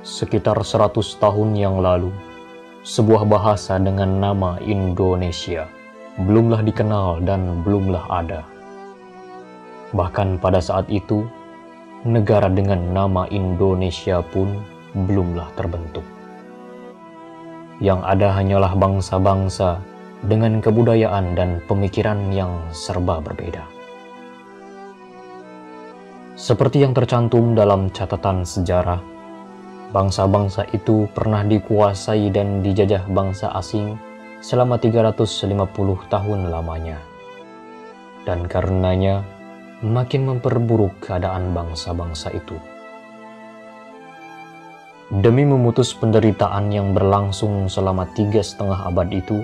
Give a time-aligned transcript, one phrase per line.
[0.00, 2.08] Sekitar 100 tahun yang lalu,
[2.88, 5.68] sebuah bahasa dengan nama Indonesia
[6.24, 8.40] belumlah dikenal dan belumlah ada.
[9.92, 11.28] Bahkan pada saat itu,
[12.08, 14.64] negara dengan nama Indonesia pun
[14.96, 16.04] belumlah terbentuk.
[17.84, 19.84] Yang ada hanyalah bangsa-bangsa
[20.24, 23.68] dengan kebudayaan dan pemikiran yang serba berbeda.
[26.40, 29.19] Seperti yang tercantum dalam catatan sejarah,
[29.90, 33.98] bangsa-bangsa itu pernah dikuasai dan dijajah bangsa asing
[34.38, 36.98] selama 350 tahun lamanya.
[38.22, 39.26] Dan karenanya,
[39.82, 42.54] makin memperburuk keadaan bangsa-bangsa itu.
[45.10, 49.42] Demi memutus penderitaan yang berlangsung selama tiga setengah abad itu,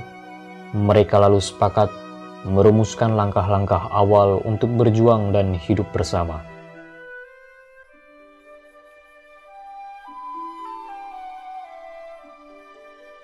[0.71, 1.91] mereka lalu sepakat
[2.47, 6.47] merumuskan langkah-langkah awal untuk berjuang dan hidup bersama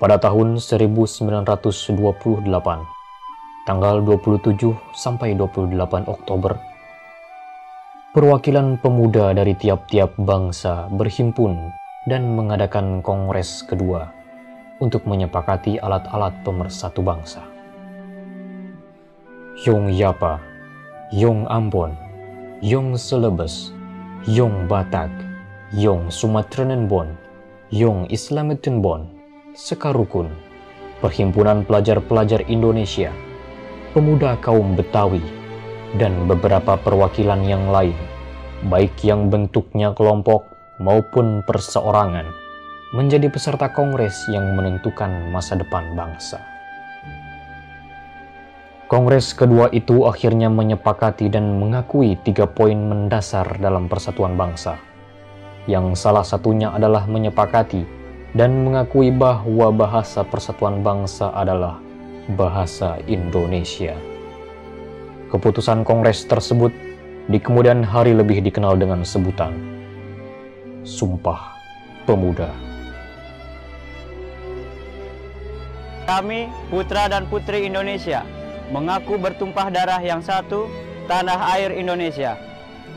[0.03, 1.63] pada tahun 1928,
[3.63, 6.59] tanggal 27 sampai 28 Oktober,
[8.11, 11.71] perwakilan pemuda dari tiap-tiap bangsa berhimpun
[12.11, 14.11] dan mengadakan kongres kedua
[14.83, 17.47] untuk menyepakati alat-alat pemersatu bangsa.
[19.63, 20.43] Yong Yapa,
[21.15, 21.95] Yong Ambon,
[22.59, 23.71] Yong Selebes,
[24.27, 25.15] Yong Batak,
[25.71, 27.15] Yong Sumatranenbon,
[27.71, 29.22] Yong Islametenbon,
[29.53, 30.33] Sekarukun,
[31.05, 33.13] Perhimpunan Pelajar-Pelajar Indonesia,
[33.93, 35.21] Pemuda Kaum Betawi,
[36.01, 37.93] dan beberapa perwakilan yang lain,
[38.73, 40.49] baik yang bentuknya kelompok
[40.81, 42.33] maupun perseorangan,
[42.97, 46.41] menjadi peserta kongres yang menentukan masa depan bangsa.
[48.89, 54.81] Kongres kedua itu akhirnya menyepakati dan mengakui tiga poin mendasar dalam persatuan bangsa,
[55.69, 58.01] yang salah satunya adalah menyepakati
[58.33, 61.77] dan mengakui bahwa bahasa persatuan bangsa adalah
[62.33, 63.93] bahasa Indonesia.
[65.29, 66.73] Keputusan Kongres tersebut
[67.29, 69.53] di kemudian hari lebih dikenal dengan sebutan
[70.83, 71.55] Sumpah
[72.09, 72.51] Pemuda.
[76.03, 78.27] Kami, putra dan putri Indonesia,
[78.75, 80.67] mengaku bertumpah darah yang satu,
[81.07, 82.35] tanah air Indonesia.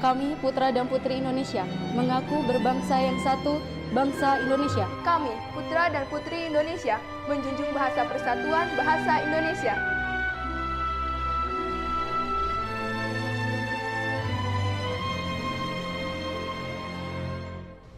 [0.01, 1.63] Kami, putra dan putri Indonesia,
[1.93, 3.61] mengaku berbangsa yang satu,
[3.95, 4.83] bangsa Indonesia.
[5.07, 6.99] Kami, putra dan putri Indonesia,
[7.31, 9.73] menjunjung bahasa persatuan bahasa Indonesia.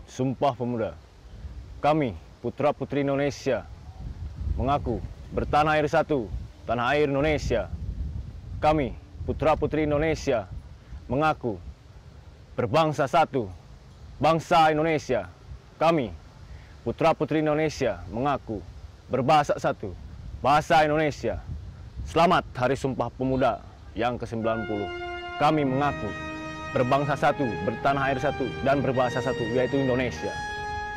[0.06, 0.94] Sumpah Pemuda.
[1.81, 2.13] Kami,
[2.46, 3.66] putra-putri Indonesia,
[4.53, 5.02] mengaku
[5.34, 6.30] bertanah air satu,
[6.69, 7.74] tanah air Indonesia.
[8.62, 8.94] Kami,
[9.25, 10.46] putra-putri Indonesia,
[11.09, 11.57] mengaku
[12.53, 13.50] berbangsa satu,
[14.22, 15.37] bangsa Indonesia.
[15.78, 16.10] Kami,
[16.82, 18.66] putra-putri Indonesia, mengaku
[19.14, 19.94] berbahasa satu,
[20.42, 21.38] bahasa Indonesia.
[22.02, 23.62] Selamat Hari Sumpah Pemuda
[23.94, 24.74] yang ke-90.
[25.38, 26.10] Kami mengaku
[26.74, 30.34] berbangsa satu, bertanah air satu, dan berbahasa satu, yaitu Indonesia.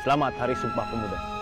[0.01, 1.40] Selamat Hari Sumpah Pemuda.